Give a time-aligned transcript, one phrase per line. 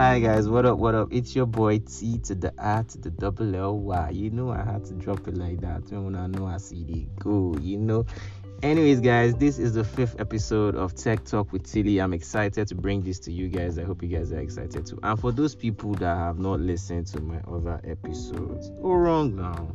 [0.00, 0.78] Hi guys, what up?
[0.78, 1.08] What up?
[1.10, 4.08] It's your boy T to the I to the double L Y.
[4.14, 7.06] You know I had to drop it like that when I know I see the
[7.18, 7.54] go.
[7.60, 8.06] You know.
[8.62, 12.00] Anyways, guys, this is the fifth episode of Tech Talk with Tilly.
[12.00, 13.78] I'm excited to bring this to you guys.
[13.78, 14.98] I hope you guys are excited too.
[15.02, 19.70] And for those people that have not listened to my other episodes, oh wrong now.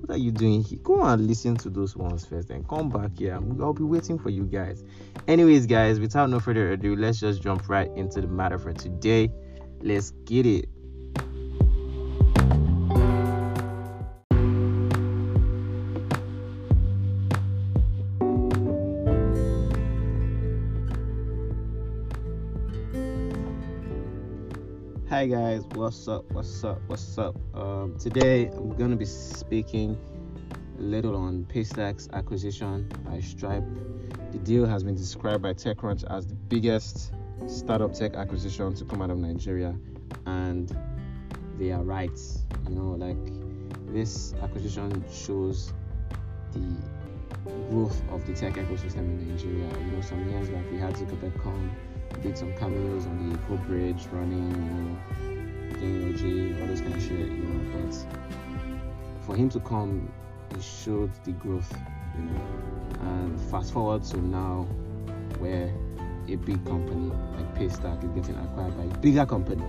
[0.00, 0.80] What are you doing here?
[0.82, 3.38] Go and listen to those ones first and come back here.
[3.60, 4.82] I'll be waiting for you guys.
[5.28, 9.30] Anyways, guys, without no further ado, let's just jump right into the matter for today.
[9.84, 10.68] Let's get it.
[25.08, 26.30] Hi guys, what's up?
[26.30, 26.80] What's up?
[26.86, 27.34] What's up?
[27.52, 29.98] Um, today I'm gonna be speaking
[30.78, 33.64] a little on Paystack's acquisition by Stripe.
[34.30, 37.12] The deal has been described by TechCrunch as the biggest
[37.46, 39.74] startup tech acquisition to come out of Nigeria,
[40.26, 40.76] and
[41.58, 42.18] they are right.
[42.68, 43.16] You know, like
[43.92, 45.72] this acquisition shows
[46.52, 46.76] the
[47.70, 49.68] growth of the tech ecosystem in Nigeria.
[49.84, 51.70] You know, some years back we had Zuckerberg
[52.22, 54.98] did some cameos on the Eko Bridge, running,
[55.80, 57.10] you know, doing all those kind of shit.
[57.10, 60.12] You know, but for him to come,
[60.50, 61.72] it showed the growth.
[62.16, 62.40] You know,
[63.00, 64.66] and fast forward to now,
[65.38, 65.72] where
[66.28, 69.64] a big company like Paystack is getting acquired by a bigger company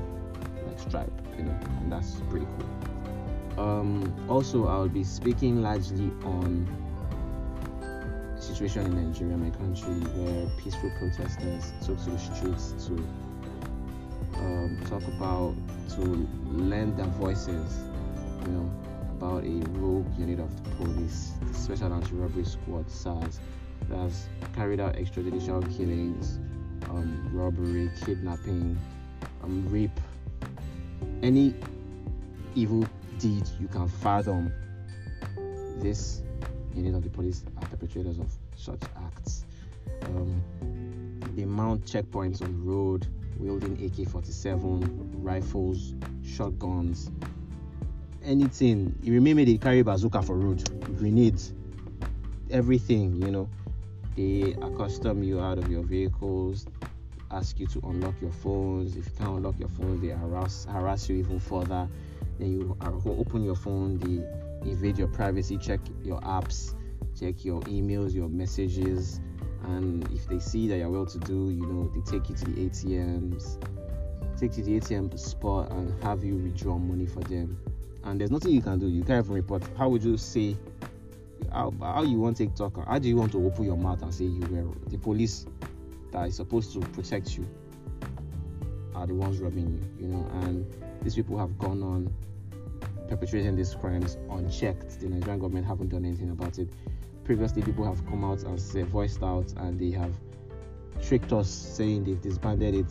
[0.67, 3.63] like Stripe, you know, and that's pretty cool.
[3.63, 6.65] Um, also, I'll be speaking largely on
[8.35, 12.93] the situation in Nigeria, my country, where peaceful protesters took to the streets to
[14.37, 15.53] um, talk about,
[15.95, 17.83] to lend their voices,
[18.45, 18.71] you know,
[19.17, 23.39] about a rogue unit of the police, the Special Anti-Robbery Squad, SARS,
[23.89, 26.39] that has carried out extrajudicial killings,
[26.89, 28.77] um, robbery, kidnapping,
[29.43, 29.99] um, rape,
[31.21, 31.53] any
[32.55, 32.85] evil
[33.19, 34.51] deed you can fathom.
[35.77, 36.23] This
[36.75, 39.45] unit of the police are perpetrators of such acts.
[40.05, 40.41] Um,
[41.35, 43.07] they mount checkpoints on the road,
[43.37, 47.11] wielding AK-47, rifles, shotguns,
[48.23, 48.95] anything.
[49.01, 50.63] You remember they carry bazooka for road,
[50.97, 51.53] grenades,
[52.51, 53.21] everything.
[53.21, 53.49] You know,
[54.15, 56.67] they accustom you out of your vehicles,
[57.31, 58.95] ask you to unlock your phones.
[58.95, 61.87] If you can't unlock your phone, they harass harass you even further.
[62.39, 66.73] Then you open your phone, they invade your privacy, check your apps,
[67.19, 69.19] check your emails, your messages,
[69.65, 72.45] and if they see that you're well to do, you know, they take you to
[72.45, 73.57] the ATMs,
[74.37, 77.57] take you to the ATM spot and have you withdraw money for them.
[78.03, 78.87] And there's nothing you can do.
[78.87, 79.63] You can't even report.
[79.77, 80.57] How would you say
[81.51, 82.87] how, how you want TikTok?
[82.87, 85.45] How do you want to open your mouth and say you were the police
[86.11, 87.47] that is supposed to protect you
[88.95, 90.27] are the ones robbing you, you know?
[90.43, 90.65] And
[91.01, 92.13] these people have gone on
[93.07, 94.99] perpetrating these crimes unchecked.
[94.99, 96.69] The Nigerian government haven't done anything about it.
[97.23, 100.13] Previously, people have come out and voiced out, and they have
[101.01, 102.89] tricked us, saying they've disbanded it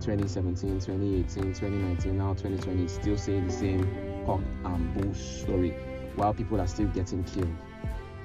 [0.00, 5.70] 2017, 2018, 2019, now 2020, still saying the same cock and bull story
[6.16, 7.48] while people are still getting killed.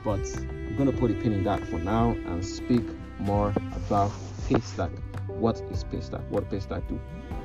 [0.06, 2.84] But I'm going to put a pin in that for now and speak
[3.18, 4.12] more about
[4.48, 4.92] Paystack.
[5.28, 6.30] What is Paystack?
[6.30, 7.02] What Paystack do?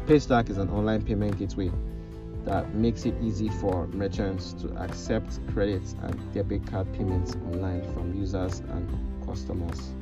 [0.06, 1.72] Paystack is an online payment gateway
[2.44, 8.12] that makes it easy for merchants to accept credit and debit card payments online from
[8.15, 9.93] users and customers.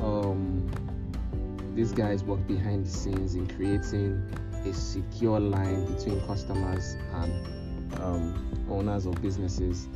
[0.00, 0.70] Um,
[1.74, 4.22] these guys work behind the scenes in creating
[4.66, 9.88] a secure line between customers and um, owners of businesses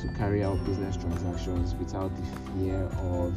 [0.00, 3.34] to carry out business transactions without the fear of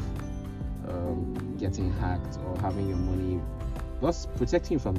[0.89, 3.41] um, getting hacked or having your money,
[4.01, 4.97] thus protecting you from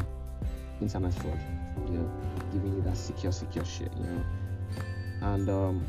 [0.80, 1.38] internet fraud.
[1.86, 2.10] You know,
[2.52, 3.92] giving you that secure, secure shit.
[3.96, 4.24] You know,
[5.22, 5.86] and um,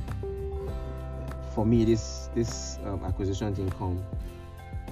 [1.53, 4.03] for me, this this um, acquisition didn't come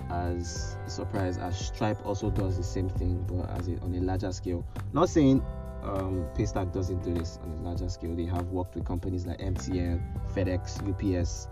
[0.09, 1.37] as a surprise.
[1.37, 4.65] As Stripe also does the same thing, but as on a larger scale.
[4.93, 5.43] Not saying
[5.87, 8.15] um, Paystack doesn't do this on a larger scale.
[8.15, 10.01] They have worked with companies like MTN,
[10.33, 11.47] FedEx, UPS.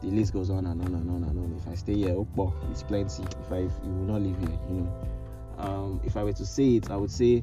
[0.00, 1.56] The list goes on and on and on and on.
[1.56, 3.22] If I stay here, oh, it's plenty.
[3.22, 4.92] If I if you will not live here, you know.
[5.58, 7.42] Um, if I were to say it, I would say,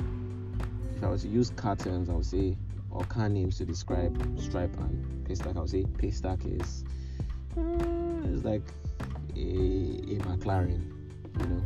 [0.96, 2.58] if I were to use car terms, I would say,
[2.90, 6.84] or car names to describe Stripe and Paystack, I would say Paystack is,
[7.58, 8.64] uh, is like
[9.36, 10.92] a, a McLaren,
[11.40, 11.66] you know.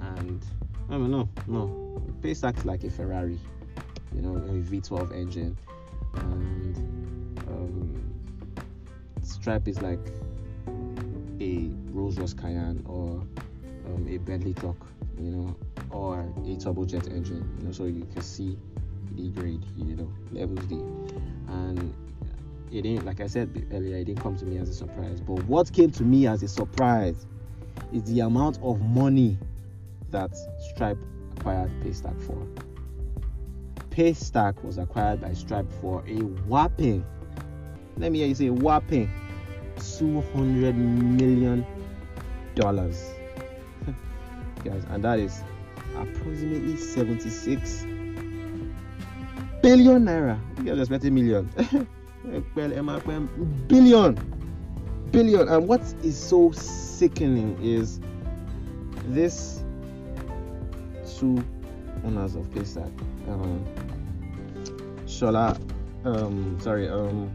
[0.00, 0.42] And
[0.88, 3.38] I don't know, no, Paystack is like a Ferrari,
[4.14, 5.56] you know, a V12 engine,
[6.14, 8.14] and um,
[9.22, 10.00] Stripe is like
[11.40, 13.22] a Rolls Royce Cayenne or
[13.86, 14.76] um, a Bentley truck,
[15.18, 15.56] you know,
[15.90, 18.58] or a turbojet engine, you know, so you can see
[19.12, 20.76] the grade, you know, levels D.
[21.48, 21.94] And
[22.70, 25.20] it didn't, like I said earlier, it didn't come to me as a surprise.
[25.20, 27.26] But what came to me as a surprise
[27.92, 29.38] is the amount of money
[30.10, 30.30] that
[30.70, 30.98] Stripe
[31.36, 32.46] acquired Paystack for.
[33.98, 37.04] Paystack was acquired by Stripe for a whopping,
[37.96, 39.10] let me hear you say whopping,
[39.98, 41.66] 200 million
[42.54, 43.04] dollars.
[44.64, 45.42] Guys, and that is
[45.96, 47.86] approximately 76
[49.62, 50.38] billion naira.
[50.58, 51.50] You guys expecting million.
[53.66, 54.14] billion.
[55.10, 55.48] Billion.
[55.48, 57.98] And what is so sickening is
[59.08, 59.64] this
[61.18, 61.44] two
[62.04, 62.92] owners of Paystack,
[63.28, 63.64] um,
[65.06, 65.58] Shola,
[66.04, 67.30] um, sorry, um,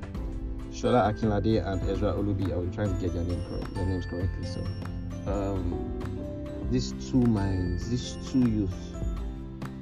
[0.71, 2.51] Shola Akinlade and Ezra Olubi.
[2.51, 4.45] I was trying to get their name correct, their names correctly.
[4.45, 4.61] So,
[5.31, 8.93] um, these two minds, these two youths,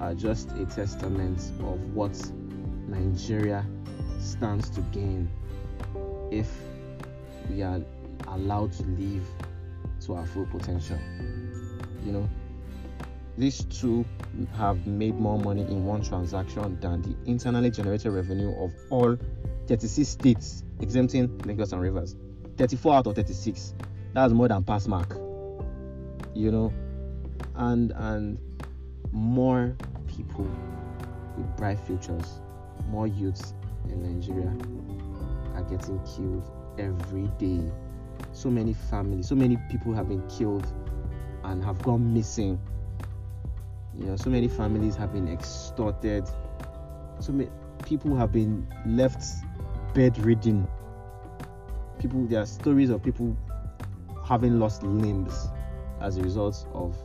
[0.01, 2.19] are just a testament of what
[2.87, 3.65] Nigeria
[4.19, 5.29] stands to gain
[6.31, 6.49] if
[7.49, 7.81] we are
[8.27, 9.23] allowed to live
[10.01, 10.97] to our full potential.
[12.03, 12.29] You know,
[13.41, 14.05] these two
[14.55, 19.17] have made more money in one transaction than the internally generated revenue of all
[19.65, 22.15] 36 states, exempting Lagos and Rivers.
[22.57, 23.73] 34 out of 36.
[24.13, 25.17] That's more than pass mark.
[26.35, 26.73] You know,
[27.55, 28.37] and and
[29.11, 30.47] more people
[31.35, 32.41] with bright futures,
[32.89, 33.55] more youths
[33.89, 34.55] in Nigeria
[35.55, 36.47] are getting killed
[36.77, 37.71] every day.
[38.33, 40.71] So many families, so many people have been killed
[41.43, 42.59] and have gone missing.
[43.97, 46.27] You know, so many families have been extorted.
[47.19, 47.49] So many
[47.85, 49.23] people have been left
[49.93, 50.67] bedridden.
[51.99, 53.35] People, there are stories of people
[54.23, 55.49] having lost limbs
[55.99, 56.97] as a result of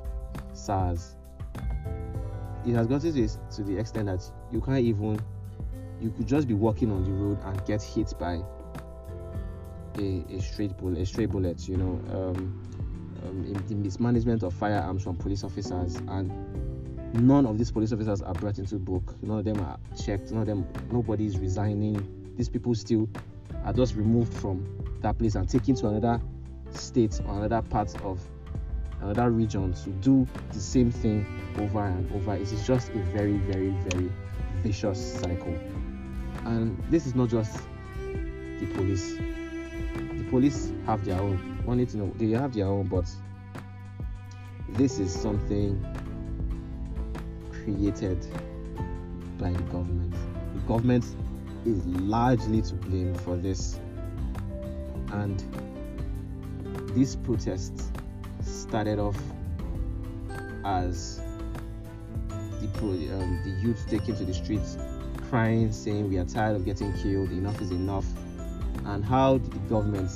[0.53, 1.17] SARS.
[2.65, 5.21] It has gotten to, this to the extent that you can't even
[6.01, 8.41] you could just be walking on the road and get hit by
[9.99, 12.63] a, a straight bullet, a stray bullet, you know, um,
[13.25, 16.31] um, the mismanagement of firearms from police officers, and
[17.17, 19.15] none of these police officers are brought into book.
[19.23, 20.31] None of them are checked.
[20.31, 22.35] None of them, nobody is resigning.
[22.37, 23.09] These people still
[23.65, 24.67] are just removed from
[25.01, 26.21] that place and taken to another
[26.73, 28.21] state or another part of
[29.01, 31.27] another region to do the same thing
[31.59, 32.35] over and over.
[32.35, 34.11] It is just a very, very, very
[34.63, 35.57] vicious cycle.
[36.45, 37.59] And this is not just
[38.61, 39.17] the police.
[39.17, 41.37] The police have their own.
[41.65, 43.09] One need to know they have their own, but
[44.71, 45.85] this is something
[47.67, 48.25] created
[49.39, 50.15] by the government.
[50.55, 51.05] The government
[51.65, 53.81] is largely to blame for this.
[55.13, 55.43] And
[56.95, 57.91] these protests
[58.41, 59.19] started off
[60.65, 61.21] as
[62.61, 62.69] the,
[63.15, 64.79] um, the youth taking to the streets
[65.29, 68.07] crying, saying we are tired of getting killed, enough is enough.
[68.85, 70.11] And how did the government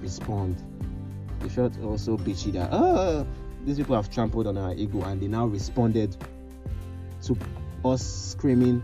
[0.00, 0.62] respond?
[1.40, 3.26] They felt also bitchy that oh,
[3.64, 6.16] these people have trampled on our ego, and they now responded
[7.22, 7.36] to
[7.84, 8.82] us screaming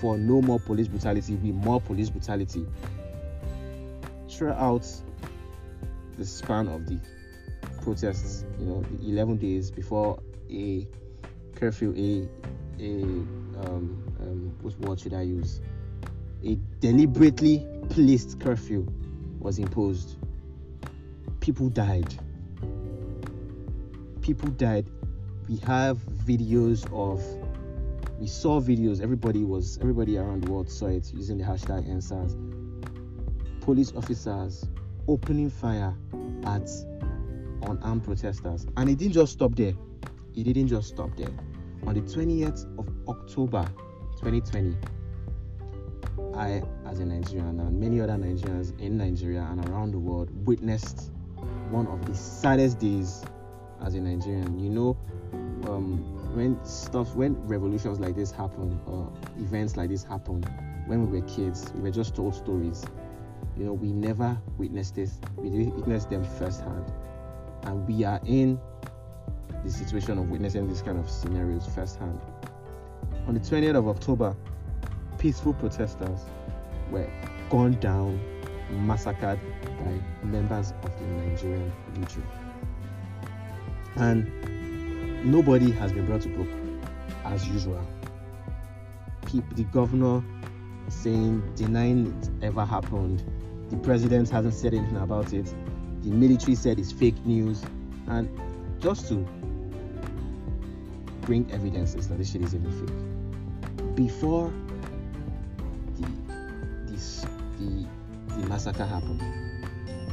[0.00, 2.66] for no more police brutality, with more police brutality.
[4.28, 4.86] Throughout
[6.18, 6.98] the span of the
[7.82, 10.20] protests, you know, 11 days before
[10.50, 10.86] a
[11.54, 12.28] curfew, a
[12.82, 15.60] a um, um, what word should I use?
[16.44, 18.86] A deliberately placed curfew
[19.38, 20.16] was imposed.
[21.40, 22.14] People died.
[24.20, 24.86] People died.
[25.48, 27.22] We have videos of
[28.18, 32.36] we saw videos everybody was everybody around the world saw it using the hashtag EndSARS.
[33.60, 34.66] Police officers
[35.08, 35.94] opening fire
[36.44, 36.68] at
[37.62, 38.66] unarmed protesters.
[38.76, 39.74] And it didn't just stop there.
[40.34, 41.30] It didn't just stop there.
[41.86, 43.66] On the 20th of October
[44.16, 44.76] 2020,
[46.34, 51.10] I, as a Nigerian, and many other Nigerians in Nigeria and around the world, witnessed
[51.70, 53.24] one of the saddest days
[53.84, 54.58] as a Nigerian.
[54.58, 54.96] You know,
[55.68, 60.42] um, when stuff, when revolutions like this happen, or events like this happen,
[60.86, 62.84] when we were kids, we were just told stories.
[63.56, 65.18] You know, we never witnessed this.
[65.36, 66.92] We witnessed them firsthand,
[67.62, 68.58] and we are in
[69.64, 72.20] the situation of witnessing these kind of scenarios firsthand.
[73.26, 74.36] On the 20th of October,
[75.18, 76.20] peaceful protesters
[76.90, 77.08] were
[77.48, 78.20] gunned down,
[78.70, 82.26] massacred by members of the Nigerian military.
[83.96, 84.63] And
[85.24, 86.48] nobody has been brought to book
[87.24, 87.80] as usual.
[89.56, 90.22] The governor
[90.88, 93.24] saying denying it ever happened.
[93.70, 95.52] The president hasn't said anything about it.
[96.02, 97.64] The military said it's fake news.
[98.06, 98.28] And
[98.80, 99.26] just to
[101.22, 103.96] bring evidences that this shit is even fake.
[103.96, 104.52] Before
[105.98, 106.06] the
[106.86, 107.26] this
[107.58, 107.86] the
[108.38, 109.22] the massacre happened,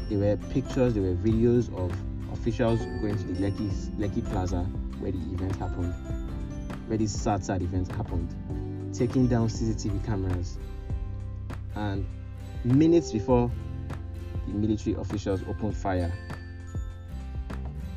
[0.09, 1.93] there were pictures, there were videos of
[2.33, 4.65] officials going to the Lekki Lekki Plaza
[5.01, 5.93] where the event happened,
[6.87, 8.33] where this sad sad event happened,
[8.93, 10.57] taking down CCTV cameras,
[11.75, 12.05] and
[12.63, 13.51] minutes before
[14.47, 16.13] the military officials opened fire,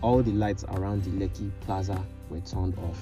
[0.02, 3.00] all the lights around the Lekki Plaza were turned off.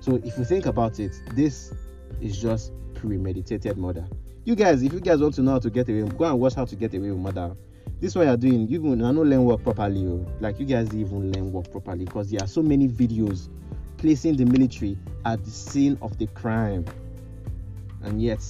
[0.00, 1.72] So if you think about it, this
[2.20, 4.06] is just premeditated murder.
[4.44, 6.54] You guys, if you guys want to know how to get away, go and watch
[6.54, 7.54] how to get away with murder.
[8.00, 8.68] This what you're doing.
[8.68, 10.06] You even I don't learn work properly.
[10.06, 10.24] Oh.
[10.40, 13.48] Like you guys even learn work properly because there are so many videos
[13.96, 16.84] placing the military at the scene of the crime.
[18.02, 18.40] And yet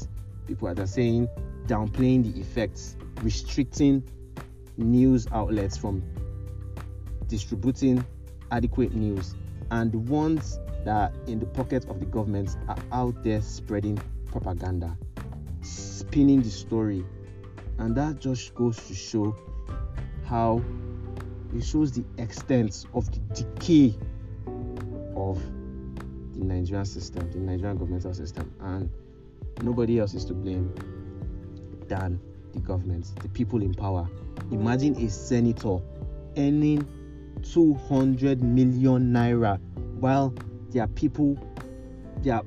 [0.46, 1.28] people are just saying
[1.66, 4.02] downplaying the effects, restricting
[4.76, 6.02] news outlets from
[7.26, 8.04] distributing
[8.50, 9.34] adequate news,
[9.70, 13.98] and the ones that are in the pocket of the government are out there spreading
[14.26, 14.96] propaganda,
[15.62, 17.04] spinning the story.
[17.78, 19.36] And that just goes to show
[20.24, 20.62] how
[21.54, 23.96] it shows the extent of the decay
[25.16, 25.40] of
[26.36, 28.90] the Nigerian system, the Nigerian governmental system, and
[29.62, 30.72] nobody else is to blame
[31.88, 32.20] than
[32.52, 34.08] the government, the people in power.
[34.50, 35.78] Imagine a senator
[36.36, 36.86] earning
[37.42, 39.58] 200 million naira
[40.00, 40.34] while
[40.70, 41.38] there are people,
[42.18, 42.44] there are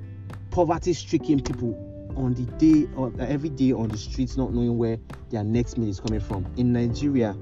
[0.52, 4.98] poverty stricken people on the day or every day on the streets not knowing where
[5.30, 6.46] their next meal is coming from.
[6.58, 7.36] In Nigeria,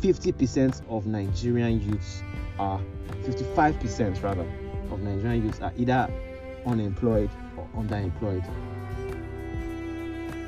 [0.00, 2.22] 50% of Nigerian youths
[2.58, 2.80] are
[3.24, 4.46] 55% rather
[4.90, 6.10] of Nigerian youths are either
[6.66, 8.46] unemployed or underemployed.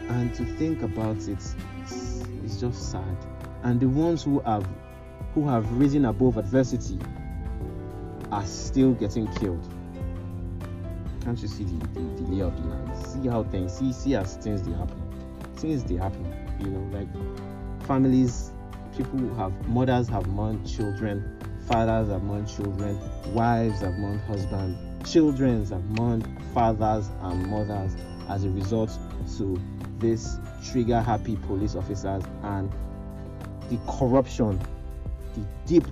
[0.09, 1.29] And to think about it,
[1.83, 3.17] it's, it's just sad.
[3.63, 4.69] And the ones who have
[5.35, 6.99] who have risen above adversity
[8.31, 9.72] are still getting killed.
[11.25, 13.07] Can't you see the, the, the lay of the land?
[13.07, 15.01] See how things see see as things they happen.
[15.57, 16.27] Things they happen.
[16.61, 17.09] You know, like
[17.87, 18.51] families,
[18.97, 21.39] people who have mothers have mourned children,
[21.69, 22.99] fathers have mourned children,
[23.33, 24.79] wives have mourned husbands,
[25.11, 27.95] children have mourned fathers and mothers
[28.29, 28.91] as a result
[29.37, 29.61] to
[29.99, 30.39] this
[30.71, 32.71] trigger happy police officers and
[33.71, 34.61] the corruption,
[35.35, 35.85] the deep,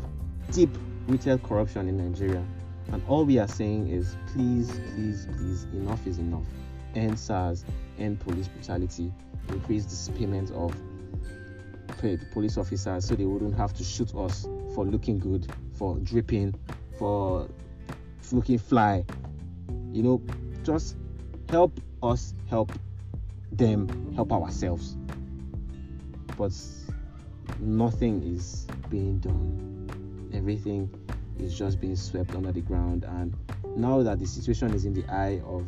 [0.50, 0.70] deep
[1.06, 2.44] rooted corruption in Nigeria.
[2.92, 6.46] And all we are saying is please, please, please, enough is enough.
[6.94, 7.64] End SARS,
[7.98, 9.12] end police brutality,
[9.48, 10.74] increase the payment of
[12.32, 16.54] police officers so they wouldn't have to shoot us for looking good, for dripping,
[16.98, 17.48] for
[18.32, 19.04] looking fly.
[19.92, 20.22] You know,
[20.62, 20.96] just
[21.50, 22.72] help us help
[23.52, 24.96] them help ourselves.
[26.38, 26.52] But
[27.58, 30.30] nothing is being done.
[30.32, 30.88] Everything
[31.42, 33.04] is just being swept under the ground.
[33.04, 33.34] And
[33.76, 35.66] now that the situation is in the eye of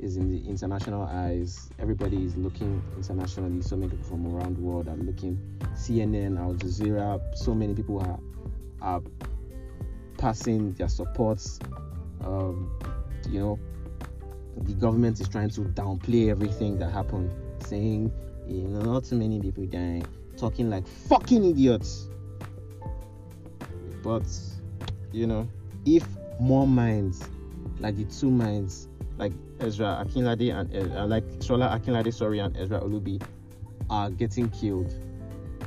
[0.00, 3.62] is in the international eyes, everybody is looking internationally.
[3.62, 5.38] So many people from around the world are looking.
[5.74, 8.18] CNN, Al Jazeera, so many people are
[8.80, 9.02] are
[10.18, 11.58] passing their supports.
[12.24, 12.70] Um,
[13.28, 13.58] you know,
[14.56, 17.30] the government is trying to downplay everything that happened,
[17.64, 18.12] saying,
[18.46, 20.04] you know, not too many people dying,
[20.36, 22.08] talking like fucking idiots.
[24.02, 24.26] But,
[25.12, 25.48] you know,
[25.84, 26.06] if
[26.40, 27.28] more minds,
[27.78, 28.88] like the two minds,
[29.18, 33.22] like Ezra Akinlade and uh, like Shola Akinlade, sorry, and Ezra Olubi,
[33.90, 34.92] are getting killed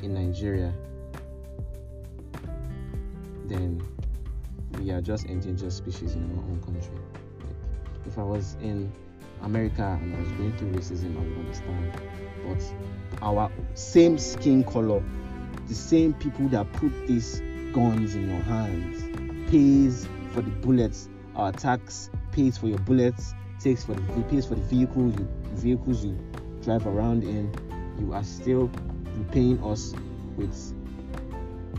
[0.02, 0.74] in Nigeria,
[3.46, 3.82] then
[4.80, 6.98] we are just endangered species in our own country
[8.08, 8.92] if I was in
[9.42, 11.92] America and I was going through racism, I would understand.
[12.48, 15.04] But our same skin color,
[15.68, 17.42] the same people that put these
[17.74, 19.04] guns in your hands,
[19.56, 21.08] pays for the bullets.
[21.38, 26.04] Our tax pays for your bullets, takes for the pays for the vehicles you vehicles
[26.04, 26.18] you
[26.62, 27.54] drive around in.
[28.00, 28.70] You are still
[29.16, 29.94] repaying us
[30.36, 30.54] with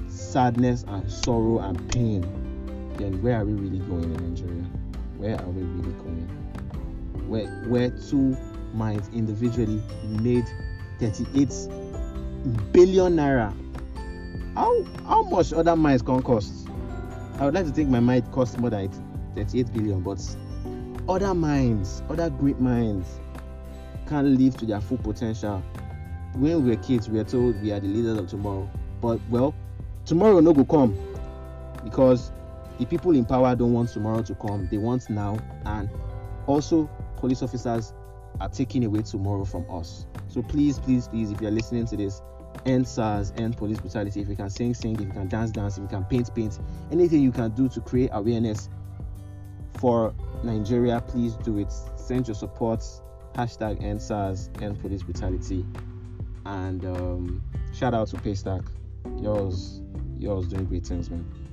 [0.08, 2.22] sadness and sorrow and pain.
[2.96, 4.64] Then where are we really going in Nigeria?
[5.18, 6.28] where are we really going?
[7.28, 8.36] Where where two
[8.72, 9.82] minds individually
[10.22, 10.46] made
[10.98, 11.48] 38
[12.72, 13.52] billion naira.
[14.54, 16.65] How how much other mines can cost?
[17.38, 18.88] I would like to think my mind cost more than
[19.34, 20.18] 38 billion, but
[21.06, 23.20] other minds, other great minds,
[24.08, 25.62] can't live to their full potential.
[26.32, 28.70] When we were kids, we were told we are the leaders of tomorrow.
[29.02, 29.54] But well,
[30.06, 30.96] tomorrow no go come
[31.84, 32.32] because
[32.78, 35.38] the people in power don't want tomorrow to come, they want now.
[35.66, 35.90] And
[36.46, 37.92] also, police officers
[38.40, 40.06] are taking away tomorrow from us.
[40.28, 42.22] So please, please, please, if you're listening to this,
[42.64, 44.20] end SARS, end police brutality.
[44.20, 44.94] If you can sing, sing.
[44.94, 45.76] If you can dance, dance.
[45.76, 46.58] If you can paint, paint.
[46.90, 48.68] Anything you can do to create awareness
[49.78, 51.72] for Nigeria, please do it.
[51.96, 52.84] Send your support.
[53.34, 55.66] Hashtag end SARS, end police brutality.
[56.46, 57.42] And um,
[57.74, 58.66] shout out to Paystack.
[59.20, 59.82] Yours,
[60.18, 61.45] yours doing great things, man.